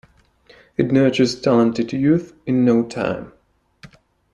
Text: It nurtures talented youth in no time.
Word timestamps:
It 0.77 0.91
nurtures 0.91 1.39
talented 1.39 1.93
youth 1.93 2.33
in 2.47 2.65
no 2.65 2.81
time. 2.83 3.33